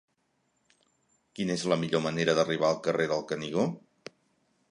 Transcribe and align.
Quina 1.39 1.57
és 1.59 1.65
la 1.73 1.77
millor 1.83 2.03
manera 2.07 2.35
d'arribar 2.39 2.71
al 2.71 2.81
carrer 2.87 3.07
del 3.13 3.23
Canigó? 3.33 3.67